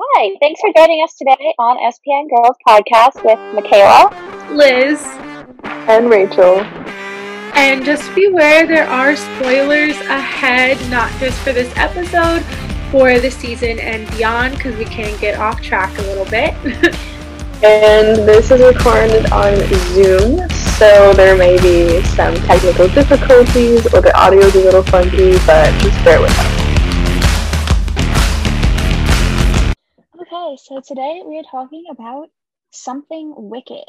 Hi, 0.00 0.30
thanks 0.38 0.60
for 0.60 0.70
joining 0.76 1.02
us 1.02 1.14
today 1.14 1.54
on 1.58 1.76
SPN 1.78 2.30
Girls 2.30 2.56
Podcast 2.64 3.24
with 3.24 3.36
Michaela, 3.52 4.14
Liz, 4.54 5.02
and 5.64 6.08
Rachel. 6.08 6.60
And 7.56 7.84
just 7.84 8.14
beware, 8.14 8.64
there 8.64 8.86
are 8.86 9.16
spoilers 9.16 9.96
ahead, 10.02 10.78
not 10.88 11.10
just 11.18 11.36
for 11.40 11.52
this 11.52 11.72
episode, 11.76 12.44
for 12.92 13.18
the 13.18 13.28
season 13.28 13.80
and 13.80 14.08
beyond, 14.12 14.54
because 14.54 14.76
we 14.76 14.84
can 14.84 15.18
get 15.20 15.36
off 15.40 15.60
track 15.60 15.98
a 15.98 16.02
little 16.02 16.26
bit. 16.26 16.54
and 17.64 18.18
this 18.18 18.52
is 18.52 18.60
recorded 18.60 19.32
on 19.32 19.56
Zoom, 19.94 20.48
so 20.50 21.12
there 21.14 21.36
may 21.36 21.60
be 21.60 22.04
some 22.04 22.36
technical 22.46 22.86
difficulties 22.86 23.84
or 23.92 24.00
the 24.00 24.16
audio 24.16 24.42
is 24.42 24.54
a 24.54 24.60
little 24.60 24.84
funky, 24.84 25.32
but 25.44 25.72
just 25.80 26.04
bear 26.04 26.20
with 26.20 26.30
us. 26.38 26.57
So 30.60 30.80
today 30.80 31.22
we 31.24 31.38
are 31.38 31.44
talking 31.44 31.84
about 31.88 32.30
Something 32.72 33.32
Wicked, 33.36 33.84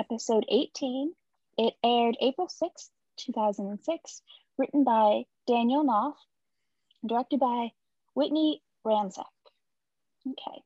episode 0.00 0.46
18. 0.48 1.14
It 1.58 1.74
aired 1.84 2.16
April 2.18 2.48
6th, 2.48 2.88
2006, 3.18 4.22
written 4.56 4.84
by 4.84 5.26
Daniel 5.46 5.84
Knauf, 5.84 6.14
directed 7.06 7.40
by 7.40 7.72
Whitney 8.14 8.62
Ransick. 8.86 9.26
Okay, 10.26 10.62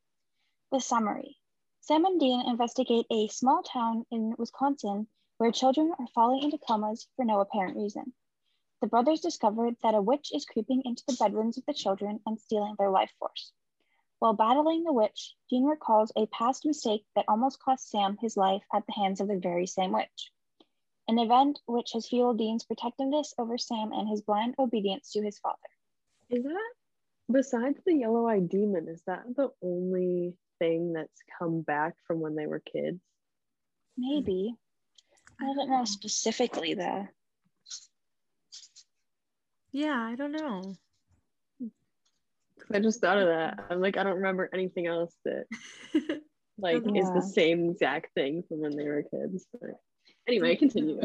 the 0.70 0.78
summary. 0.78 1.36
Sam 1.80 2.04
and 2.04 2.20
Dean 2.20 2.42
investigate 2.46 3.06
a 3.10 3.26
small 3.26 3.64
town 3.64 4.06
in 4.12 4.36
Wisconsin 4.38 5.08
where 5.38 5.50
children 5.50 5.92
are 5.98 6.08
falling 6.14 6.44
into 6.44 6.56
comas 6.56 7.08
for 7.16 7.24
no 7.24 7.40
apparent 7.40 7.76
reason. 7.76 8.12
The 8.80 8.86
brothers 8.86 9.22
discover 9.22 9.72
that 9.82 9.96
a 9.96 10.00
witch 10.00 10.30
is 10.32 10.46
creeping 10.46 10.82
into 10.84 11.02
the 11.08 11.16
bedrooms 11.18 11.58
of 11.58 11.66
the 11.66 11.74
children 11.74 12.20
and 12.26 12.38
stealing 12.38 12.76
their 12.78 12.90
life 12.90 13.10
force. 13.18 13.52
While 14.18 14.32
battling 14.34 14.82
the 14.82 14.92
witch, 14.92 15.36
Dean 15.48 15.64
recalls 15.64 16.12
a 16.16 16.26
past 16.26 16.66
mistake 16.66 17.04
that 17.14 17.24
almost 17.28 17.60
cost 17.60 17.88
Sam 17.88 18.16
his 18.20 18.36
life 18.36 18.64
at 18.74 18.84
the 18.86 18.92
hands 18.92 19.20
of 19.20 19.28
the 19.28 19.38
very 19.38 19.66
same 19.66 19.92
witch. 19.92 20.32
An 21.06 21.18
event 21.18 21.60
which 21.66 21.92
has 21.92 22.08
fueled 22.08 22.38
Dean's 22.38 22.64
protectiveness 22.64 23.32
over 23.38 23.56
Sam 23.56 23.92
and 23.92 24.08
his 24.08 24.22
blind 24.22 24.56
obedience 24.58 25.12
to 25.12 25.22
his 25.22 25.38
father. 25.38 25.56
Is 26.30 26.42
that, 26.42 26.72
besides 27.30 27.78
the 27.86 27.94
yellow 27.94 28.26
eyed 28.26 28.48
demon, 28.48 28.88
is 28.88 29.02
that 29.06 29.24
the 29.36 29.50
only 29.62 30.34
thing 30.58 30.92
that's 30.92 31.22
come 31.38 31.62
back 31.62 31.94
from 32.06 32.20
when 32.20 32.34
they 32.34 32.46
were 32.46 32.60
kids? 32.60 33.00
Maybe. 33.96 34.54
I 35.40 35.54
don't 35.54 35.70
know 35.70 35.84
specifically 35.84 36.74
though. 36.74 37.06
Yeah, 39.70 39.96
I 39.96 40.16
don't 40.16 40.32
know. 40.32 40.74
I 42.72 42.80
just 42.80 43.00
thought 43.00 43.18
of 43.18 43.28
that. 43.28 43.64
I'm 43.70 43.80
like, 43.80 43.96
I 43.96 44.02
don't 44.02 44.16
remember 44.16 44.48
anything 44.52 44.86
else 44.86 45.14
that 45.24 45.44
like 46.58 46.82
yeah. 46.84 47.02
is 47.02 47.10
the 47.12 47.22
same 47.22 47.70
exact 47.70 48.14
thing 48.14 48.42
from 48.48 48.60
when 48.60 48.76
they 48.76 48.84
were 48.84 49.02
kids. 49.02 49.46
But 49.52 49.70
anyway, 50.26 50.56
continue. 50.56 51.00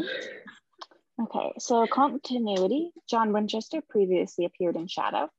Okay, 1.22 1.52
so 1.58 1.86
continuity. 1.86 2.90
John 3.08 3.32
Winchester 3.32 3.80
previously 3.88 4.44
appeared 4.46 4.76
in 4.76 4.88
Shadow. 4.88 5.30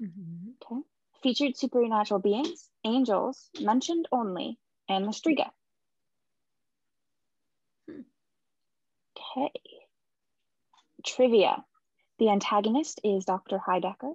Mm-hmm. 0.00 0.50
Okay. 0.72 0.82
Featured 1.22 1.56
supernatural 1.56 2.20
beings, 2.20 2.68
angels, 2.84 3.48
mentioned 3.58 4.06
only, 4.12 4.58
and 4.88 5.06
the 5.06 5.12
Striga. 5.12 5.48
Okay. 9.16 9.50
Trivia. 11.06 11.64
The 12.18 12.28
antagonist 12.28 13.00
is 13.02 13.24
Dr. 13.24 13.58
Heidecker. 13.58 14.14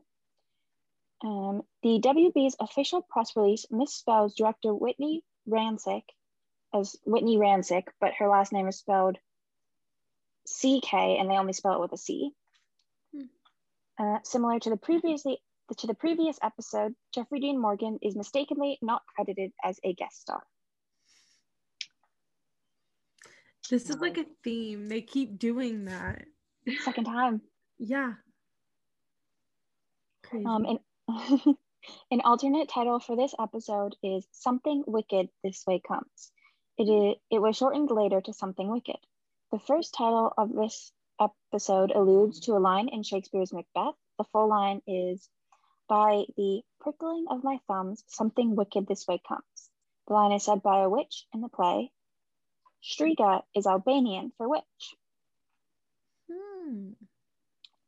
Um, 1.24 1.64
the 1.84 2.00
WB's 2.00 2.56
official 2.60 3.02
press 3.02 3.36
release 3.36 3.66
misspells 3.72 4.36
director 4.36 4.74
Whitney 4.74 5.24
Ransick 5.48 6.04
as 6.74 6.96
Whitney 7.06 7.38
Rancik, 7.38 7.88
but 8.00 8.14
her 8.20 8.28
last 8.28 8.54
name 8.54 8.68
is 8.68 8.78
spelled 8.78 9.18
CK 10.48 10.94
and 10.94 11.30
they 11.30 11.36
only 11.36 11.54
spell 11.54 11.74
it 11.74 11.82
with 11.82 11.94
a 11.94 11.98
C. 11.98 12.32
Hmm. 13.14 13.24
Uh, 13.98 14.20
similar 14.24 14.60
to 14.60 14.70
the 14.70 14.78
previously 14.78 15.40
to 15.78 15.88
the 15.88 15.94
previous 15.94 16.40
episode, 16.42 16.96
Jeffrey 17.14 17.40
Dean 17.40 17.60
Morgan 17.62 18.00
is 18.02 18.16
mistakenly 18.16 18.80
not 18.82 19.04
credited 19.16 19.52
as 19.64 19.80
a 19.84 19.94
guest 19.94 20.22
star. 20.22 20.42
This 23.70 23.88
is 23.90 23.98
like 23.98 24.18
a 24.18 24.26
theme. 24.44 24.88
They 24.88 25.02
keep 25.02 25.38
doing 25.38 25.86
that. 25.86 26.26
Second 26.84 27.04
time. 27.04 27.42
Yeah. 27.78 28.14
Crazy. 30.24 30.46
Um, 30.46 30.66
and 30.66 30.80
An 32.12 32.22
alternate 32.24 32.70
title 32.70 33.00
for 33.00 33.16
this 33.16 33.34
episode 33.40 33.96
is 34.04 34.28
Something 34.32 34.84
Wicked 34.86 35.30
This 35.44 35.66
Way 35.66 35.82
Comes. 35.88 36.32
It, 36.78 36.84
is, 36.84 37.16
it 37.32 37.40
was 37.40 37.58
shortened 37.58 37.90
later 37.90 38.22
to 38.22 38.34
Something 38.34 38.70
Wicked. 38.70 38.98
The 39.52 39.60
first 39.60 39.96
title 39.96 40.32
of 40.38 40.54
this 40.54 40.92
episode 41.20 41.92
alludes 41.92 42.42
to 42.42 42.54
a 42.54 42.60
line 42.60 42.90
in 42.90 43.02
Shakespeare's 43.02 43.52
Macbeth. 43.52 43.96
The 44.20 44.24
full 44.26 44.50
line 44.50 44.82
is 44.86 45.28
By 45.88 46.26
the 46.38 46.62
prickling 46.80 47.26
of 47.30 47.44
my 47.44 47.60
thumbs, 47.68 48.04
something 48.08 48.56
wicked 48.56 48.86
this 48.86 49.08
way 49.08 49.20
comes. 49.28 49.72
The 50.08 50.14
line 50.14 50.34
is 50.34 50.44
said 50.44 50.62
by 50.62 50.82
a 50.82 50.90
witch 50.90 51.26
in 51.34 51.42
the 51.42 51.50
play. 51.50 51.92
Striga 52.84 53.42
is 53.56 53.66
Albanian 53.66 54.32
for 54.38 54.48
witch. 54.48 54.96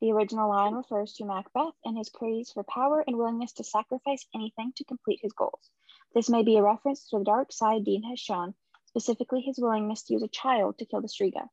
The 0.02 0.12
original 0.12 0.50
line 0.50 0.74
refers 0.74 1.14
to 1.14 1.26
Macbeth 1.26 1.76
and 1.86 1.96
his 1.96 2.10
craze 2.10 2.52
for 2.52 2.64
power 2.64 3.04
and 3.06 3.18
willingness 3.18 3.54
to 3.54 3.64
sacrifice 3.64 4.26
anything 4.34 4.74
to 4.78 4.84
complete 4.84 5.20
his 5.22 5.32
goals. 5.34 5.70
This 6.16 6.28
may 6.28 6.42
be 6.42 6.58
a 6.58 6.64
reference 6.64 7.08
to 7.10 7.20
the 7.20 7.24
dark 7.24 7.52
side 7.52 7.86
Dean 7.86 8.04
has 8.10 8.20
shown, 8.20 8.56
specifically 8.88 9.42
his 9.42 9.60
willingness 9.60 10.04
to 10.04 10.14
use 10.14 10.24
a 10.24 10.28
child 10.28 10.80
to 10.80 10.86
kill 10.86 11.02
the 11.02 11.08
Striga. 11.08 11.48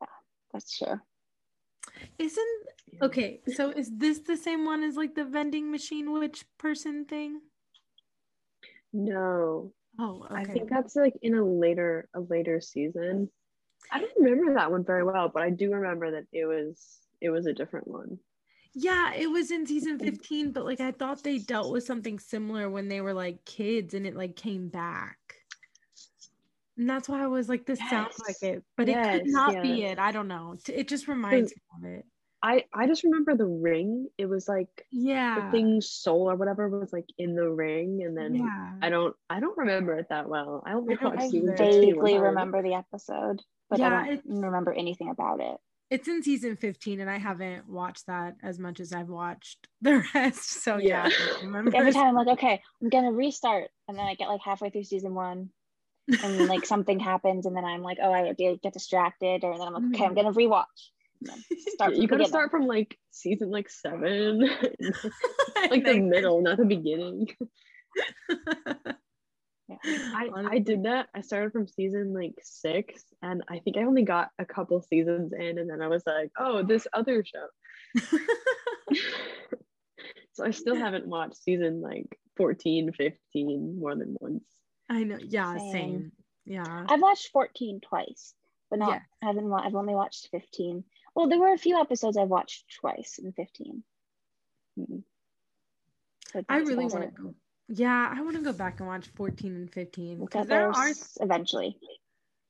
Yeah, 0.00 0.06
that's 0.52 0.78
true. 0.78 0.98
Isn't 2.18 2.62
okay, 3.02 3.40
so 3.54 3.70
is 3.70 3.90
this 3.94 4.20
the 4.20 4.36
same 4.36 4.64
one 4.64 4.82
as 4.82 4.96
like 4.96 5.14
the 5.14 5.24
vending 5.24 5.70
machine 5.70 6.10
witch 6.12 6.46
person 6.58 7.04
thing? 7.04 7.40
No. 8.94 9.72
Oh, 9.98 10.26
okay. 10.30 10.40
I 10.40 10.44
think 10.44 10.70
that's 10.70 10.96
like 10.96 11.14
in 11.20 11.34
a 11.34 11.44
later 11.44 12.08
a 12.14 12.20
later 12.20 12.60
season. 12.60 13.30
I 13.90 14.00
don't 14.00 14.10
remember 14.18 14.54
that 14.54 14.70
one 14.70 14.84
very 14.84 15.04
well, 15.04 15.28
but 15.28 15.42
I 15.42 15.50
do 15.50 15.72
remember 15.72 16.10
that 16.12 16.24
it 16.32 16.46
was 16.46 17.00
it 17.20 17.30
was 17.30 17.46
a 17.46 17.52
different 17.52 17.88
one. 17.88 18.18
Yeah, 18.74 19.12
it 19.14 19.26
was 19.26 19.50
in 19.50 19.66
season 19.66 19.98
15, 19.98 20.52
but 20.52 20.64
like 20.64 20.80
I 20.80 20.92
thought 20.92 21.22
they 21.22 21.38
dealt 21.38 21.72
with 21.72 21.84
something 21.84 22.18
similar 22.18 22.70
when 22.70 22.88
they 22.88 23.02
were 23.02 23.12
like 23.12 23.44
kids 23.44 23.92
and 23.92 24.06
it 24.06 24.16
like 24.16 24.34
came 24.34 24.68
back. 24.68 25.18
And 26.78 26.88
that's 26.88 27.06
why 27.06 27.22
I 27.22 27.26
was 27.26 27.50
like, 27.50 27.66
this 27.66 27.78
yes. 27.80 27.90
sounds 27.90 28.18
like 28.26 28.42
it, 28.42 28.64
but 28.78 28.88
yes, 28.88 29.16
it 29.16 29.18
could 29.24 29.30
not 29.30 29.52
yes. 29.52 29.62
be 29.62 29.84
it. 29.84 29.98
I 29.98 30.10
don't 30.10 30.28
know. 30.28 30.56
It 30.68 30.88
just 30.88 31.06
reminds 31.06 31.50
me 31.50 31.62
of 31.76 31.98
it. 31.98 32.06
I 32.42 32.64
I 32.74 32.86
just 32.86 33.04
remember 33.04 33.36
the 33.36 33.46
ring. 33.46 34.08
It 34.18 34.26
was 34.26 34.48
like 34.48 34.86
yeah, 34.90 35.46
the 35.46 35.50
thing's 35.52 35.88
soul 35.88 36.30
or 36.30 36.36
whatever 36.36 36.68
was 36.68 36.92
like 36.92 37.06
in 37.18 37.34
the 37.34 37.48
ring, 37.48 38.02
and 38.04 38.16
then 38.16 38.34
yeah. 38.34 38.72
I 38.82 38.90
don't 38.90 39.14
I 39.30 39.40
don't 39.40 39.56
remember 39.56 39.96
it 39.98 40.08
that 40.10 40.28
well. 40.28 40.62
I 40.66 40.72
only 40.72 40.96
I, 41.00 41.08
I 41.08 41.30
vaguely 41.30 42.18
remember 42.18 42.62
the 42.62 42.74
episode 42.74 43.40
but 43.72 43.80
yeah, 43.80 44.00
I 44.00 44.06
don't 44.16 44.42
remember 44.42 44.72
anything 44.74 45.08
about 45.08 45.40
it. 45.40 45.56
It's 45.88 46.06
in 46.06 46.22
season 46.22 46.56
15 46.56 47.00
and 47.00 47.10
I 47.10 47.16
haven't 47.16 47.66
watched 47.66 48.06
that 48.06 48.34
as 48.42 48.58
much 48.58 48.80
as 48.80 48.92
I've 48.92 49.08
watched 49.08 49.66
the 49.80 50.04
rest. 50.14 50.62
So 50.62 50.76
yeah. 50.76 51.08
yeah 51.42 51.62
Every 51.74 51.92
time 51.92 52.08
I'm 52.08 52.14
like, 52.14 52.38
okay, 52.38 52.60
I'm 52.82 52.90
gonna 52.90 53.12
restart. 53.12 53.70
And 53.88 53.96
then 53.96 54.04
I 54.04 54.14
get 54.14 54.28
like 54.28 54.42
halfway 54.44 54.68
through 54.68 54.84
season 54.84 55.14
one 55.14 55.48
and 56.22 56.48
like 56.48 56.66
something 56.66 57.00
happens 57.00 57.46
and 57.46 57.56
then 57.56 57.64
I'm 57.64 57.82
like, 57.82 57.96
oh, 58.02 58.12
I 58.12 58.34
get 58.34 58.74
distracted, 58.74 59.42
or 59.42 59.56
then 59.56 59.66
I'm 59.66 59.72
like, 59.72 59.94
okay, 59.94 60.04
I'm 60.04 60.14
mm-hmm. 60.14 60.26
gonna 60.26 60.34
rewatch. 60.34 60.64
Start 61.68 61.94
you 61.96 62.06
gotta 62.08 62.26
start 62.26 62.50
from 62.50 62.66
like 62.66 62.98
season 63.10 63.50
like 63.50 63.68
seven, 63.68 64.40
like 65.70 65.84
the 65.84 66.00
middle, 66.00 66.42
not 66.42 66.58
the 66.58 66.64
beginning. 66.64 67.28
yeah. 69.68 69.76
I, 69.86 70.28
I 70.50 70.58
did 70.58 70.84
that. 70.84 71.08
I 71.14 71.20
started 71.22 71.52
from 71.52 71.66
season 71.66 72.12
like 72.12 72.34
six, 72.42 73.04
and 73.22 73.42
I 73.48 73.58
think 73.58 73.76
I 73.76 73.82
only 73.82 74.02
got 74.02 74.28
a 74.38 74.44
couple 74.44 74.80
seasons 74.82 75.32
in, 75.32 75.58
and 75.58 75.68
then 75.70 75.80
I 75.80 75.88
was 75.88 76.02
like, 76.06 76.30
oh, 76.38 76.62
this 76.62 76.86
other 76.92 77.24
show. 77.24 77.46
so 80.32 80.44
I 80.44 80.50
still 80.50 80.76
haven't 80.76 81.06
watched 81.06 81.42
season 81.42 81.80
like 81.80 82.18
14, 82.36 82.92
15 82.92 83.78
more 83.78 83.94
than 83.94 84.16
once. 84.20 84.44
I 84.88 85.04
know. 85.04 85.18
Yeah, 85.20 85.56
same. 85.56 85.72
same. 85.72 86.12
Yeah. 86.44 86.86
I've 86.88 87.00
watched 87.00 87.30
14 87.32 87.80
twice, 87.80 88.34
but 88.70 88.78
not, 88.78 88.90
yeah. 88.90 89.00
I 89.22 89.26
haven't, 89.26 89.52
I've 89.52 89.74
only 89.74 89.94
watched 89.94 90.28
15. 90.30 90.84
Well, 91.14 91.28
there 91.28 91.38
were 91.38 91.52
a 91.52 91.58
few 91.58 91.78
episodes 91.78 92.16
I've 92.16 92.28
watched 92.28 92.64
twice 92.80 93.18
in 93.22 93.32
15. 93.32 93.82
Mm-hmm. 94.78 94.98
I 96.48 96.56
really 96.58 96.86
want 96.86 97.14
to 97.14 97.22
go 97.22 97.34
yeah, 97.74 98.12
I 98.14 98.20
want 98.20 98.36
to 98.36 98.42
go 98.42 98.52
back 98.52 98.80
and 98.80 98.88
watch 98.88 99.08
14 99.14 99.54
and 99.54 99.72
15 99.72 100.20
because 100.20 100.46
there 100.46 100.70
are 100.70 100.92
eventually. 101.20 101.78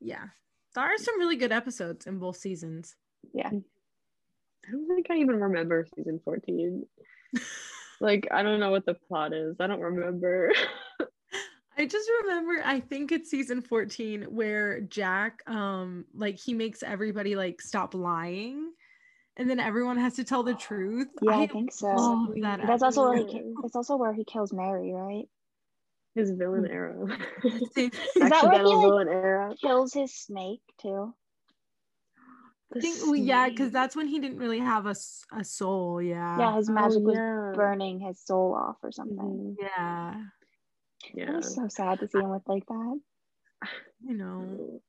Yeah. 0.00 0.24
There 0.74 0.84
are 0.84 0.98
some 0.98 1.18
really 1.20 1.36
good 1.36 1.52
episodes 1.52 2.06
in 2.06 2.18
both 2.18 2.36
seasons. 2.36 2.96
Yeah. 3.32 3.48
I 3.48 4.70
don't 4.70 4.88
think 4.88 5.06
I 5.10 5.18
even 5.18 5.38
remember 5.40 5.86
season 5.94 6.20
14. 6.24 6.86
Like 8.00 8.26
I 8.32 8.42
don't 8.42 8.58
know 8.58 8.72
what 8.72 8.84
the 8.84 8.94
plot 8.94 9.32
is. 9.32 9.60
I 9.60 9.68
don't 9.68 9.80
remember. 9.80 10.52
I 11.78 11.86
just 11.86 12.08
remember 12.22 12.60
I 12.64 12.80
think 12.80 13.12
it's 13.12 13.30
season 13.30 13.62
14 13.62 14.24
where 14.24 14.80
Jack 14.82 15.42
um 15.46 16.04
like 16.14 16.38
he 16.38 16.54
makes 16.54 16.82
everybody 16.82 17.34
like 17.36 17.60
stop 17.62 17.94
lying 17.94 18.72
and 19.36 19.48
then 19.48 19.58
everyone 19.58 19.96
has 19.96 20.14
to 20.16 20.24
tell 20.24 20.42
the 20.42 20.54
truth. 20.54 21.08
Yeah, 21.22 21.38
I, 21.38 21.46
think 21.46 21.72
so. 21.72 22.28
that 22.42 22.60
That's 22.66 22.82
also 22.82 23.08
where 23.10 23.16
he 23.26 23.42
that's 23.62 23.74
also 23.76 23.96
where 23.96 24.12
he 24.12 24.24
kills 24.24 24.52
Mary, 24.52 24.92
right? 24.92 25.24
His 26.14 26.30
villain 26.32 26.66
arrow. 26.66 27.08
Is 27.46 27.56
that 27.74 27.94
where 28.14 28.26
he, 28.26 28.32
Accidental 28.34 28.96
like- 28.96 29.06
arrow. 29.06 29.54
Kills 29.60 29.94
his 29.94 30.14
snake 30.14 30.60
too. 30.80 31.14
I 32.76 32.80
think 32.80 32.96
well, 33.02 33.16
yeah, 33.16 33.48
because 33.50 33.70
that's 33.70 33.94
when 33.94 34.06
he 34.08 34.19
didn't 34.19 34.38
really 34.38 34.58
have 34.58 34.86
a, 34.86 34.94
a 35.38 35.44
soul. 35.44 36.00
Yeah. 36.00 36.38
yeah, 36.38 36.56
his 36.56 36.70
Oh, 36.70 36.72
magic 36.72 37.02
was 37.02 37.16
burning 37.54 38.00
his 38.00 38.19
soul 38.20 38.54
off 38.54 38.76
or 38.82 38.90
something. 38.92 39.56
Mhm. 39.62 40.24
Yeah. 41.14 41.31
It 41.31 41.37
was 41.37 41.54
so 41.54 41.69
sad 41.69 42.00
to 42.00 42.08
see 42.08 42.19
him 42.19 42.32
look 42.32 42.43
like 42.46 42.66
that. 42.66 43.00
You 44.04 44.16
know, 44.16 44.44
mm. 44.60 44.81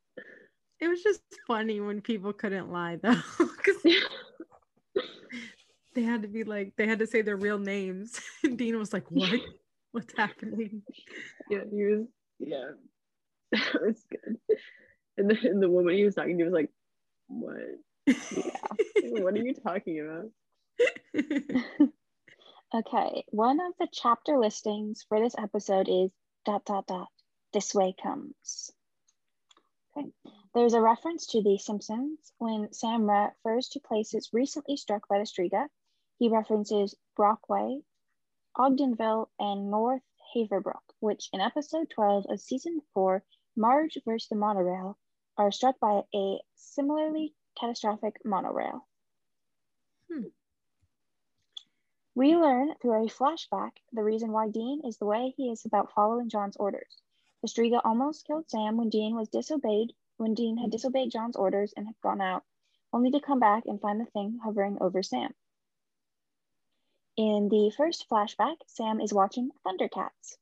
it 0.79 0.87
was 0.87 1.03
just 1.03 1.21
funny 1.47 1.79
when 1.79 2.01
people 2.01 2.33
couldn't 2.33 2.71
lie 2.71 2.97
though, 3.01 3.21
because 3.37 3.83
they 5.93 6.01
had 6.01 6.23
to 6.23 6.27
be 6.27 6.43
like 6.43 6.73
they 6.75 6.87
had 6.87 6.99
to 6.99 7.07
say 7.07 7.21
their 7.21 7.37
real 7.37 7.59
names. 7.59 8.19
And 8.43 8.57
Dean 8.57 8.77
was 8.77 8.91
like, 8.91 9.09
"What? 9.09 9.39
What's 9.91 10.17
happening?" 10.17 10.81
Yeah, 11.49 11.63
he 11.71 11.83
was. 11.85 12.07
Yeah, 12.39 12.71
it's 13.51 14.03
good. 14.09 14.37
And 15.17 15.29
the, 15.29 15.37
and 15.43 15.61
the 15.61 15.69
woman 15.69 15.95
he 15.95 16.03
was 16.03 16.15
talking 16.15 16.37
to 16.39 16.45
was 16.45 16.53
like, 16.53 16.71
"What? 17.27 17.57
Yeah. 18.07 18.15
what 19.21 19.35
are 19.35 19.37
you 19.37 19.53
talking 19.53 19.99
about?" 19.99 21.89
Okay, 22.75 23.23
one 23.27 23.59
of 23.59 23.73
the 23.77 23.87
chapter 23.91 24.39
listings 24.39 25.03
for 25.03 25.19
this 25.19 25.35
episode 25.37 25.87
is 25.87 26.09
dot 26.43 26.65
dot 26.65 26.87
dot. 26.87 27.09
This 27.51 27.75
way 27.75 27.93
comes. 28.01 28.71
Okay, 29.95 30.11
there's 30.55 30.73
a 30.73 30.81
reference 30.81 31.27
to 31.27 31.43
The 31.43 31.59
Simpsons 31.59 32.33
when 32.39 32.73
Sam 32.73 33.07
refers 33.07 33.69
to 33.69 33.79
places 33.79 34.31
recently 34.33 34.75
struck 34.75 35.07
by 35.07 35.19
the 35.19 35.25
Striga. 35.25 35.67
He 36.17 36.29
references 36.29 36.95
Brockway, 37.15 37.81
Ogdenville, 38.57 39.27
and 39.37 39.69
North 39.69 40.01
Haverbrook, 40.35 40.95
which 40.99 41.29
in 41.31 41.41
episode 41.41 41.91
12 41.91 42.25
of 42.27 42.41
season 42.41 42.81
4, 42.95 43.23
Marge 43.55 43.99
versus 44.03 44.29
the 44.29 44.35
monorail, 44.35 44.97
are 45.37 45.51
struck 45.51 45.79
by 45.79 46.01
a 46.15 46.41
similarly 46.55 47.35
catastrophic 47.55 48.15
monorail. 48.25 48.87
Hmm. 50.11 50.29
We 52.15 52.35
learn 52.35 52.75
through 52.75 53.05
a 53.05 53.09
flashback 53.09 53.71
the 53.91 54.03
reason 54.03 54.31
why 54.31 54.47
Dean 54.47 54.81
is 54.85 54.97
the 54.97 55.05
way 55.05 55.33
he 55.35 55.49
is 55.49 55.65
about 55.65 55.93
following 55.93 56.29
John's 56.29 56.55
orders. 56.57 57.01
The 57.41 57.47
Striga 57.47 57.81
almost 57.83 58.27
killed 58.27 58.47
Sam 58.51 58.77
when 58.77 58.89
Dean 58.89 59.15
was 59.15 59.29
disobeyed, 59.29 59.95
when 60.17 60.35
Dean 60.35 60.57
had 60.57 60.69
disobeyed 60.69 61.09
John's 61.09 61.35
orders 61.35 61.73
and 61.75 61.87
had 61.87 61.99
gone 62.01 62.21
out, 62.21 62.43
only 62.93 63.09
to 63.09 63.19
come 63.19 63.39
back 63.39 63.65
and 63.65 63.81
find 63.81 63.99
the 63.99 64.05
thing 64.05 64.37
hovering 64.43 64.77
over 64.79 65.01
Sam. 65.01 65.33
In 67.17 67.49
the 67.49 67.71
first 67.75 68.07
flashback, 68.07 68.57
Sam 68.67 69.01
is 69.01 69.11
watching 69.11 69.49
Thundercats. 69.65 70.37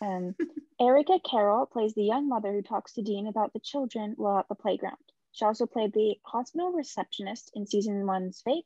Um, 0.00 0.34
Erica 0.80 1.20
Carroll 1.20 1.66
plays 1.66 1.92
the 1.92 2.04
young 2.04 2.26
mother 2.26 2.54
who 2.54 2.62
talks 2.62 2.94
to 2.94 3.02
Dean 3.02 3.26
about 3.26 3.52
the 3.52 3.60
children 3.60 4.14
while 4.16 4.38
at 4.38 4.48
the 4.48 4.54
playground. 4.54 5.12
She 5.32 5.44
also 5.44 5.66
played 5.66 5.92
the 5.92 6.18
hospital 6.22 6.72
receptionist 6.72 7.50
in 7.54 7.66
season 7.66 8.06
one's 8.06 8.40
Faith 8.40 8.64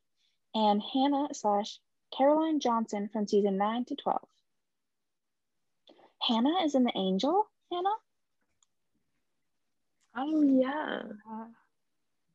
and 0.55 0.83
Hannah 0.83 1.29
slash 1.33 1.79
Caroline 2.17 2.61
Johnson 2.61 3.09
from 3.13 3.27
season 3.27 3.57
9 3.57 3.85
to 3.87 3.97
12. 3.97 4.21
Hannah 6.23 6.65
is 6.65 6.75
in 6.75 6.85
the 6.85 6.93
Angel, 6.95 7.49
Hannah? 7.73 7.89
Oh 10.17 10.43
yeah. 10.43 11.03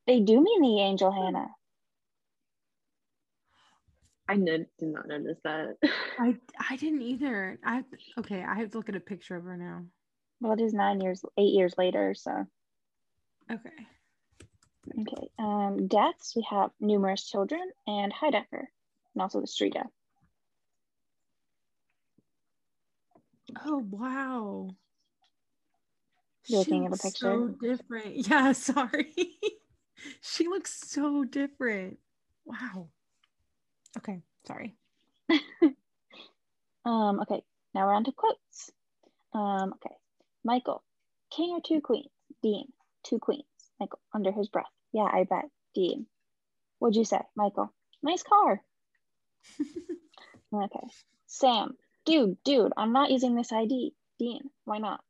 They 0.07 0.21
do 0.21 0.41
mean 0.41 0.61
the 0.61 0.81
Angel 0.81 1.11
Hannah. 1.11 1.49
I 4.27 4.37
did, 4.37 4.67
did 4.79 4.89
not 4.89 5.07
notice 5.07 5.37
that. 5.43 5.75
I 6.19 6.35
I 6.69 6.75
didn't 6.77 7.01
either. 7.01 7.59
I 7.63 7.83
okay. 8.19 8.43
I 8.43 8.55
have 8.55 8.71
to 8.71 8.77
look 8.77 8.89
at 8.89 8.95
a 8.95 8.99
picture 8.99 9.35
of 9.35 9.43
her 9.43 9.57
now. 9.57 9.83
Well, 10.41 10.53
it 10.53 10.61
is 10.61 10.73
nine 10.73 10.99
years, 10.99 11.23
eight 11.37 11.53
years 11.53 11.75
later, 11.77 12.15
so. 12.15 12.45
Okay. 13.51 13.69
Okay. 14.91 15.27
Um, 15.39 15.87
deaths, 15.87 16.33
we 16.35 16.45
have 16.49 16.71
numerous 16.79 17.29
children 17.29 17.61
and 17.87 18.13
Heidecker, 18.13 18.65
and 19.13 19.21
also 19.21 19.41
the 19.41 19.47
Striga. 19.47 19.83
Oh 23.65 23.83
wow. 23.89 24.69
You're 26.47 26.63
She 26.63 26.71
looking 26.71 26.85
at 26.85 26.91
the 26.91 26.91
looks 26.91 27.03
picture? 27.03 27.25
So 27.25 27.47
different. 27.47 28.15
Yeah, 28.29 28.51
sorry. 28.51 29.13
she 30.21 30.47
looks 30.47 30.73
so 30.87 31.23
different. 31.23 31.97
Wow. 32.45 32.89
Okay, 33.97 34.21
sorry. 34.45 34.75
Um, 36.85 37.19
okay, 37.21 37.41
now 37.73 37.87
we're 37.87 37.93
on 37.93 38.03
to 38.03 38.11
quotes. 38.11 38.71
Um, 39.33 39.73
okay, 39.73 39.95
Michael, 40.43 40.83
king 41.35 41.51
or 41.51 41.61
two 41.65 41.81
queens? 41.81 42.11
Dean, 42.43 42.71
two 43.03 43.17
queens. 43.17 43.43
Michael, 43.79 43.99
under 44.13 44.31
his 44.31 44.47
breath. 44.47 44.65
Yeah, 44.95 45.09
I 45.11 45.25
bet. 45.25 45.49
Dean, 45.73 46.05
what'd 46.79 46.95
you 46.95 47.03
say? 47.03 47.19
Michael, 47.35 47.73
nice 48.01 48.23
car. 48.23 48.61
okay, 50.53 50.87
Sam, 51.27 51.75
dude, 52.05 52.37
dude, 52.45 52.71
I'm 52.77 52.93
not 52.93 53.11
using 53.11 53.35
this 53.35 53.51
ID. 53.51 53.93
Dean, 54.19 54.49
why 54.63 54.77
not? 54.77 55.01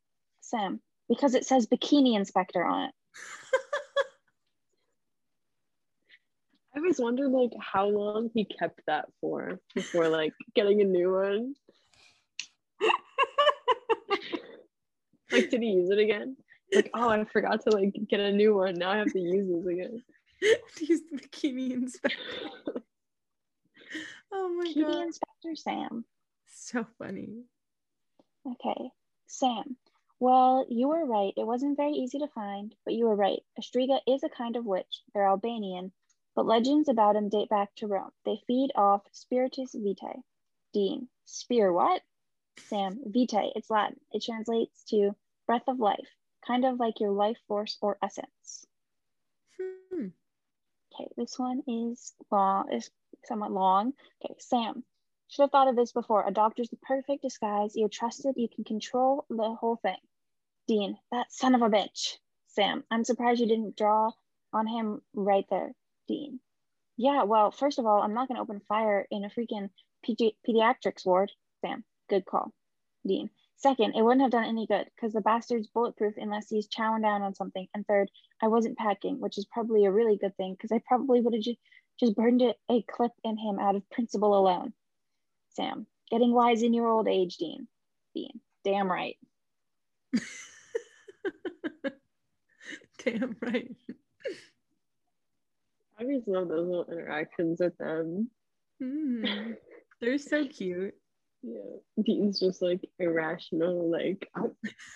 Sam, 0.41 0.81
because 1.07 1.35
it 1.35 1.45
says 1.45 1.67
bikini 1.67 2.15
inspector 2.15 2.65
on 2.65 2.85
it. 2.85 2.95
I 6.73 6.79
always 6.79 6.99
wondered 6.99 7.29
like 7.29 7.51
how 7.59 7.85
long 7.87 8.31
he 8.33 8.43
kept 8.43 8.81
that 8.87 9.05
for 9.21 9.59
before 9.75 10.09
like 10.09 10.33
getting 10.55 10.81
a 10.81 10.85
new 10.85 11.13
one. 11.13 11.53
like 15.31 15.51
did 15.51 15.61
he 15.61 15.67
use 15.67 15.91
it 15.91 15.99
again? 15.99 16.37
Like, 16.73 16.89
oh 16.93 17.09
I 17.09 17.23
forgot 17.25 17.61
to 17.63 17.69
like 17.71 17.95
get 18.09 18.19
a 18.19 18.31
new 18.31 18.55
one. 18.55 18.75
Now 18.75 18.91
I 18.91 18.97
have 18.97 19.11
to 19.13 19.19
use 19.19 19.47
this 19.47 19.65
again. 19.65 20.03
Use 20.81 21.01
the 21.09 21.17
bikini 21.17 21.71
inspector. 21.71 22.17
oh 24.33 24.49
my 24.57 24.65
Bikini 24.65 24.81
god. 24.81 25.03
inspector 25.03 25.55
Sam. 25.55 26.05
So 26.53 26.85
funny. 26.99 27.43
Okay, 28.45 28.89
Sam. 29.27 29.77
Well, 30.19 30.65
you 30.69 30.87
were 30.89 31.05
right. 31.05 31.33
It 31.37 31.45
wasn't 31.47 31.77
very 31.77 31.93
easy 31.93 32.19
to 32.19 32.27
find, 32.27 32.73
but 32.85 32.93
you 32.93 33.05
were 33.05 33.15
right. 33.15 33.39
A 33.57 33.61
Striga 33.61 33.99
is 34.07 34.23
a 34.23 34.29
kind 34.29 34.55
of 34.55 34.65
witch. 34.65 35.01
They're 35.13 35.27
Albanian, 35.27 35.91
but 36.35 36.45
legends 36.45 36.89
about 36.89 37.13
them 37.13 37.29
date 37.29 37.49
back 37.49 37.73
to 37.75 37.87
Rome. 37.87 38.11
They 38.25 38.41
feed 38.47 38.71
off 38.75 39.01
Spiritus 39.11 39.73
Vitae. 39.73 40.21
Dean, 40.73 41.07
spear 41.25 41.71
what? 41.71 42.01
Sam, 42.67 42.99
Vitae. 43.05 43.51
It's 43.55 43.69
Latin. 43.69 43.99
It 44.11 44.23
translates 44.23 44.83
to 44.85 45.15
breath 45.47 45.67
of 45.67 45.79
life, 45.79 46.09
kind 46.45 46.65
of 46.65 46.79
like 46.79 46.99
your 46.99 47.11
life 47.11 47.37
force 47.47 47.77
or 47.81 47.97
essence. 48.01 48.65
Hmm. 49.59 50.07
Okay, 50.93 51.09
this 51.17 51.37
one 51.37 51.61
is 51.67 52.13
long, 52.31 52.71
is 52.71 52.89
somewhat 53.25 53.51
long. 53.51 53.93
Okay, 54.23 54.35
Sam. 54.39 54.83
Should 55.27 55.43
have 55.43 55.51
thought 55.51 55.67
of 55.67 55.75
this 55.75 55.91
before. 55.91 56.25
A 56.25 56.31
doctor's 56.31 56.69
the 56.69 56.77
perfect 56.77 57.23
disguise. 57.23 57.75
You're 57.75 57.89
trusted. 57.89 58.35
You 58.37 58.47
can 58.47 58.63
control 58.63 59.25
the 59.29 59.55
whole 59.55 59.77
thing. 59.77 59.97
Dean, 60.67 60.97
that 61.11 61.31
son 61.31 61.55
of 61.55 61.61
a 61.61 61.69
bitch. 61.69 62.17
Sam, 62.47 62.83
I'm 62.89 63.03
surprised 63.03 63.41
you 63.41 63.47
didn't 63.47 63.75
draw 63.75 64.11
on 64.53 64.67
him 64.67 65.01
right 65.13 65.45
there. 65.49 65.73
Dean, 66.07 66.39
yeah, 66.97 67.23
well, 67.23 67.51
first 67.51 67.79
of 67.79 67.85
all, 67.85 68.01
I'm 68.01 68.13
not 68.13 68.27
going 68.27 68.37
to 68.37 68.41
open 68.41 68.61
fire 68.67 69.05
in 69.11 69.25
a 69.25 69.29
freaking 69.29 69.69
pedi- 70.07 70.35
pediatrics 70.47 71.05
ward. 71.05 71.31
Sam, 71.61 71.83
good 72.09 72.25
call. 72.25 72.53
Dean, 73.05 73.29
second, 73.57 73.95
it 73.95 74.01
wouldn't 74.03 74.21
have 74.21 74.31
done 74.31 74.45
any 74.45 74.67
good 74.67 74.87
because 74.95 75.13
the 75.13 75.21
bastard's 75.21 75.67
bulletproof 75.67 76.15
unless 76.17 76.49
he's 76.49 76.67
chowing 76.67 77.01
down 77.01 77.21
on 77.21 77.33
something. 77.33 77.67
And 77.73 77.85
third, 77.87 78.09
I 78.41 78.47
wasn't 78.47 78.77
packing, 78.77 79.19
which 79.19 79.37
is 79.37 79.45
probably 79.45 79.85
a 79.85 79.91
really 79.91 80.17
good 80.17 80.35
thing 80.37 80.53
because 80.53 80.71
I 80.71 80.81
probably 80.87 81.21
would 81.21 81.33
have 81.33 81.43
ju- 81.43 81.55
just 81.99 82.15
burned 82.15 82.41
a, 82.41 82.53
a 82.69 82.81
clip 82.83 83.11
in 83.23 83.37
him 83.37 83.59
out 83.59 83.75
of 83.75 83.89
principle 83.89 84.37
alone. 84.37 84.73
Sam, 85.49 85.87
getting 86.11 86.33
wise 86.33 86.63
in 86.63 86.73
your 86.73 86.87
old 86.87 87.07
age, 87.07 87.37
Dean. 87.37 87.67
Dean, 88.13 88.39
damn 88.63 88.91
right. 88.91 89.17
Damn 93.03 93.35
right. 93.41 93.75
I 95.97 96.03
just 96.03 96.27
love 96.27 96.47
those 96.49 96.67
little 96.67 96.85
interactions 96.91 97.59
with 97.59 97.77
them. 97.77 98.29
Hmm. 98.81 99.25
They're 100.01 100.17
so 100.17 100.45
cute. 100.47 100.95
Yeah. 101.45 102.03
Dean's 102.03 102.39
just 102.39 102.61
like 102.61 102.81
irrational, 102.97 103.91
like 103.91 104.27
I'm, 104.35 104.51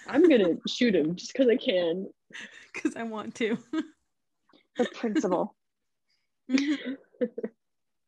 I'm 0.08 0.28
gonna 0.28 0.56
shoot 0.68 0.96
him 0.96 1.16
just 1.16 1.32
because 1.32 1.48
I 1.48 1.58
can. 1.58 2.08
Because 2.74 2.96
I 2.96 3.04
want 3.04 3.36
to. 3.36 3.58
The 4.78 4.86
principle. 4.86 5.56
Mhm. 6.50 6.98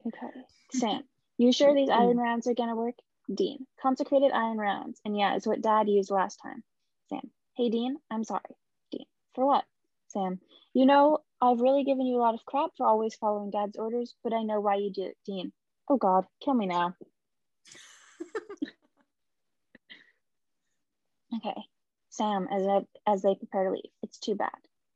Okay. 0.08 0.42
Sam, 0.72 1.04
You 1.38 1.52
sure 1.52 1.76
these 1.76 1.92
iron 1.92 2.18
rounds 2.18 2.48
are 2.48 2.56
gonna 2.56 2.76
work? 2.76 2.96
Dean, 3.32 3.68
consecrated 3.80 4.32
iron 4.32 4.58
rounds. 4.58 5.00
And 5.06 5.16
yeah, 5.16 5.36
it's 5.36 5.46
what 5.46 5.62
dad 5.62 5.88
used 5.88 6.10
last 6.10 6.38
time. 6.42 6.64
Sam, 7.10 7.30
hey 7.56 7.70
Dean, 7.70 7.98
I'm 8.10 8.24
sorry. 8.24 8.56
Dean, 8.92 9.06
for 9.36 9.46
what? 9.46 9.64
Sam, 10.08 10.40
you 10.74 10.88
know, 10.88 11.20
I've 11.40 11.62
really 11.62 11.84
given 11.84 12.08
you 12.08 12.16
a 12.18 12.24
lot 12.24 12.34
of 12.34 12.44
crap 12.46 12.72
for 12.78 12.88
always 12.88 13.14
following 13.14 13.52
dad's 13.52 13.78
orders, 13.78 14.16
but 14.24 14.34
I 14.34 14.42
know 14.42 14.60
why 14.60 14.78
you 14.78 14.92
do 14.92 15.04
it. 15.04 15.18
Dean, 15.28 15.54
oh 15.88 15.98
God, 15.98 16.26
kill 16.44 16.56
me 16.56 16.66
now. 16.66 16.96
Okay. 21.36 21.62
Sam, 22.10 22.48
as, 22.52 22.68
I, 22.68 22.82
as 23.08 23.22
they 23.22 23.36
prepare 23.36 23.66
to 23.66 23.72
leave, 23.72 23.92
it's 24.04 24.20
too 24.20 24.36
bad. 24.36 24.50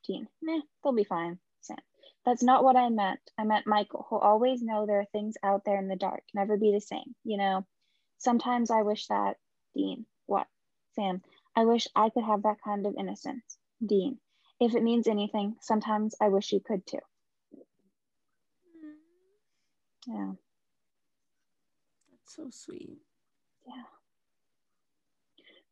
Dean, 0.06 0.28
nah, 0.42 0.62
they'll 0.84 0.94
be 0.94 1.04
fine. 1.04 1.40
Sam, 1.62 1.78
that's 2.26 2.44
not 2.44 2.64
what 2.64 2.76
I 2.76 2.90
meant. 2.90 3.20
I 3.38 3.44
meant 3.44 3.68
Michael, 3.68 4.06
who'll 4.10 4.20
always 4.20 4.62
know 4.62 4.86
there 4.86 5.00
are 5.00 5.08
things 5.12 5.36
out 5.42 5.64
there 5.66 5.78
in 5.78 5.88
the 5.88 5.96
dark, 5.96 6.24
never 6.34 6.58
be 6.58 6.72
the 6.72 6.82
same. 6.82 7.16
You 7.24 7.38
know, 7.38 7.66
sometimes 8.18 8.70
I 8.70 8.82
wish 8.82 9.08
that, 9.08 9.38
Dean, 9.74 10.06
what? 10.26 10.48
Sam, 10.96 11.22
I 11.56 11.66
wish 11.66 11.88
I 11.96 12.10
could 12.10 12.24
have 12.24 12.44
that 12.44 12.58
kind 12.64 12.86
of 12.86 12.96
innocence. 12.98 13.58
Dean, 13.86 14.20
if 14.60 14.76
it 14.76 14.84
means 14.84 15.08
anything, 15.08 15.56
sometimes 15.62 16.16
I 16.22 16.30
wish 16.30 16.52
you 16.52 16.60
could 16.60 16.86
too. 16.86 17.00
Mm. 18.84 18.96
Yeah. 20.08 20.32
That's 22.12 22.36
so 22.36 22.50
sweet. 22.52 22.98
Yeah. 23.66 23.84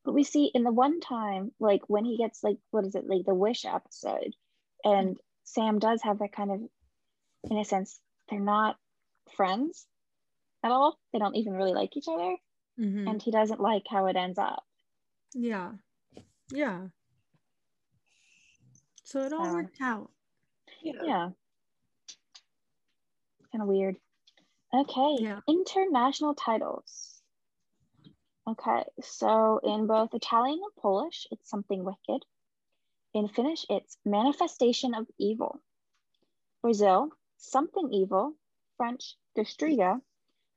But 0.05 0.13
we 0.13 0.24
see 0.24 0.51
in 0.53 0.63
the 0.63 0.72
one 0.72 1.00
time, 1.00 1.51
like 1.60 1.81
when 1.88 2.03
he 2.05 2.17
gets 2.17 2.43
like 2.43 2.57
what 2.72 2.86
is 2.86 2.95
it, 2.95 3.07
like 3.07 3.25
the 3.25 3.33
wish 3.33 3.63
episode, 3.65 4.36
and 4.83 5.17
Sam 5.45 5.79
does 5.79 6.01
have 6.03 6.19
that 6.19 6.33
kind 6.33 6.51
of 6.51 6.60
in 7.50 7.57
a 7.57 7.65
sense, 7.65 8.00
they're 8.29 8.39
not 8.39 8.77
friends 9.36 9.86
at 10.63 10.72
all. 10.72 10.98
They 11.12 11.19
don't 11.19 11.36
even 11.36 11.53
really 11.53 11.74
like 11.74 11.95
each 11.98 12.07
other. 12.07 12.36
Mhm. 12.79 13.10
And 13.10 13.22
he 13.22 13.31
doesn't 13.31 13.60
like 13.60 13.83
how 13.89 14.05
it 14.07 14.15
ends 14.15 14.38
up. 14.39 14.63
Yeah. 15.33 15.74
Yeah. 16.51 16.88
So 19.03 19.22
it 19.22 19.33
all 19.33 19.45
So- 19.45 19.53
worked 19.53 19.81
out. 19.81 20.10
Yeah. 20.81 21.31
Kind 23.51 23.62
of 23.62 23.67
weird. 23.67 23.95
Okay. 24.74 25.17
Yeah. 25.19 25.41
International 25.48 26.33
titles. 26.33 27.12
Okay. 28.48 28.84
So 29.02 29.60
in 29.64 29.88
both 29.88 30.14
Italian 30.14 30.60
and 30.62 30.76
Polish, 30.82 31.28
it's 31.32 31.50
something 31.50 31.84
wicked. 31.84 32.26
In 33.14 33.28
Finnish, 33.28 33.66
it's 33.70 33.98
manifestation 34.06 34.94
of 34.94 35.08
evil. 35.18 35.62
Brazil, 36.62 37.10
something 37.38 37.90
evil. 37.94 38.34
French, 38.78 39.16
Gestriga. 39.38 40.02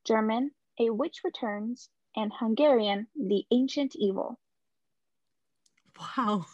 German, 0.04 0.50
a 0.80 0.90
witch 0.90 1.20
returns. 1.24 1.88
And 2.16 2.32
Hungarian, 2.34 3.08
the 3.14 3.44
ancient 3.50 3.94
evil. 3.94 4.40
Wow. 5.98 6.46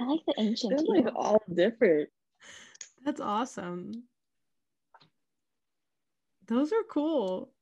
I 0.00 0.04
like 0.04 0.24
the 0.26 0.34
ancient 0.38 0.78
They're 0.78 0.86
like 0.86 1.00
evil. 1.00 1.12
all 1.16 1.42
different. 1.52 2.08
That's 3.04 3.20
awesome. 3.20 4.04
Those 6.46 6.72
are 6.72 6.82
cool. 6.90 7.52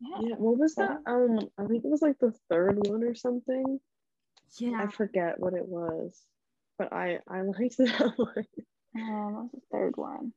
Yeah. 0.00 0.18
Yeah, 0.20 0.34
what 0.36 0.58
was 0.58 0.74
that? 0.76 0.98
Um, 1.06 1.38
I 1.58 1.66
think 1.66 1.84
it 1.84 1.90
was 1.90 2.02
like 2.02 2.18
the 2.18 2.32
third 2.50 2.86
one 2.86 3.02
or 3.02 3.14
something. 3.14 3.80
Yeah. 4.58 4.78
I 4.82 4.86
forget 4.88 5.38
what 5.40 5.54
it 5.54 5.66
was, 5.66 6.20
but 6.78 6.92
I 6.92 7.20
I 7.28 7.40
liked 7.42 7.78
that 7.78 8.12
one. 8.16 8.44
Um, 8.94 9.34
what 9.34 9.42
was 9.44 9.50
the 9.52 9.60
third 9.72 9.96
one? 9.96 10.32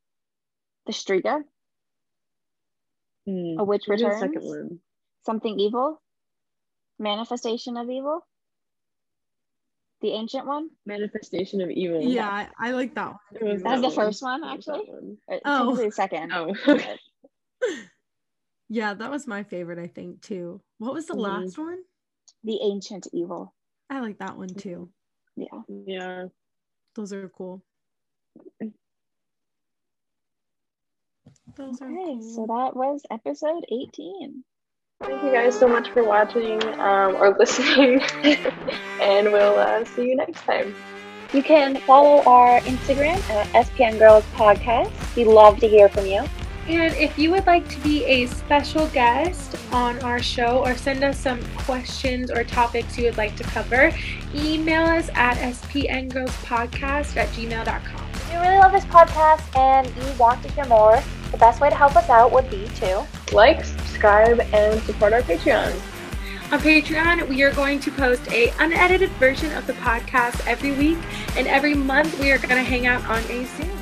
The 0.86 0.94
Striga, 0.94 1.44
Hmm, 3.26 3.60
a 3.60 3.64
witch 3.64 3.84
maybe 3.88 4.02
the 4.04 4.08
returns. 4.10 4.22
second 4.22 4.44
one. 4.44 4.80
Something 5.26 5.60
evil, 5.60 6.02
manifestation 6.98 7.78
of 7.78 7.90
evil. 7.90 8.26
The 10.02 10.12
ancient 10.12 10.48
one. 10.48 10.70
Manifestation 10.86 11.60
of 11.62 11.70
evil. 11.70 12.02
Yeah, 12.02 12.30
I, 12.30 12.48
I 12.58 12.72
like 12.72 12.96
that 12.96 13.08
one. 13.08 13.20
It 13.34 13.44
was 13.44 13.58
too. 13.62 13.64
That's 13.64 13.82
that 13.82 13.82
the 13.82 13.96
one. 13.96 13.96
first 14.08 14.24
one, 14.24 14.44
It 14.44 14.56
was 14.56 14.68
actually? 14.70 14.86
one. 14.90 15.18
Oh. 15.46 15.76
the 15.76 15.92
second. 15.92 16.32
Oh, 16.32 16.56
but 16.66 16.98
Yeah, 18.70 18.94
that 18.94 19.10
was 19.12 19.26
my 19.28 19.44
favorite, 19.44 19.80
I 19.80 19.88
think, 19.88 20.22
too. 20.22 20.62
What 20.78 20.94
was 20.94 21.08
the 21.08 21.16
Mhm. 21.16 21.22
last 21.22 21.58
one? 21.58 21.84
the 22.44 22.60
ancient 22.62 23.08
evil. 23.12 23.54
I 23.90 24.00
like 24.00 24.20
that 24.20 24.38
one 24.38 24.48
too. 24.50 24.90
Yeah. 25.36 25.62
yeah. 25.86 26.26
Those 26.96 27.12
are 27.12 27.28
cool. 27.30 27.64
Those 31.56 31.82
are 31.82 31.88
Okay, 31.92 32.18
cool. 32.20 32.22
so 32.22 32.46
that 32.48 32.76
was 32.76 33.02
episode 33.12 33.66
18. 33.72 34.44
Thank 35.02 35.24
you 35.24 35.32
guys 35.32 35.58
so 35.58 35.68
much 35.68 35.90
for 35.90 36.04
watching 36.04 36.64
um, 36.80 37.16
or 37.16 37.36
listening, 37.40 38.02
and 39.02 39.32
we'll 39.32 39.58
uh, 39.58 39.84
see 39.86 40.08
you 40.10 40.16
next 40.16 40.42
time. 40.42 40.74
You 41.34 41.44
can 41.44 41.76
follow 41.82 42.24
our 42.24 42.60
Instagram 42.62 43.18
at 43.30 43.48
SPN 43.66 43.98
Girls 44.00 44.24
Podcast. 44.36 44.92
We'd 45.16 45.28
love 45.28 45.60
to 45.60 45.68
hear 45.68 45.90
from 45.90 46.06
you. 46.06 46.24
And 46.70 46.94
if 46.98 47.18
you 47.18 47.32
would 47.32 47.48
like 47.48 47.68
to 47.70 47.80
be 47.80 48.06
a 48.06 48.28
special 48.28 48.86
guest 48.90 49.58
on 49.72 49.98
our 50.04 50.22
show 50.22 50.64
or 50.64 50.76
send 50.76 51.04
us 51.04 51.18
some 51.18 51.42
questions 51.58 52.30
or 52.30 52.44
topics 52.44 52.96
you 52.96 53.06
would 53.06 53.18
like 53.18 53.36
to 53.38 53.44
cover, 53.44 53.92
email 54.36 54.86
us 54.86 55.10
at 55.16 55.38
spngirlspodcast 55.38 57.18
at 57.18 57.28
gmail.com. 57.30 58.10
If 58.14 58.32
you 58.32 58.40
really 58.40 58.60
love 58.60 58.72
this 58.72 58.86
podcast 58.86 59.58
and 59.58 59.88
you 59.88 60.20
want 60.20 60.44
to 60.44 60.52
hear 60.52 60.66
more, 60.66 61.02
the 61.32 61.38
best 61.38 61.60
way 61.60 61.72
to 61.72 61.76
help 61.76 61.96
us 61.96 62.08
out 62.08 62.32
would 62.32 62.52
be 62.52 62.68
to 62.76 63.04
Like, 63.32 63.66
subscribe, 63.66 64.40
and 64.54 64.80
support 64.84 65.14
our 65.14 65.24
Patreon. 65.24 65.74
On 66.52 66.60
Patreon, 66.60 67.28
we 67.28 67.42
are 67.42 67.52
going 67.52 67.80
to 67.80 67.90
post 67.92 68.32
a 68.32 68.54
unedited 68.60 69.10
version 69.14 69.52
of 69.56 69.66
the 69.66 69.74
podcast 69.74 70.46
every 70.46 70.74
week, 70.74 71.00
and 71.36 71.48
every 71.48 71.74
month 71.74 72.20
we 72.20 72.32
are 72.32 72.38
going 72.38 72.50
to 72.50 72.62
hang 72.64 72.86
out 72.86 73.04
on 73.06 73.24
a 73.24 73.46
Zoom. 73.46 73.79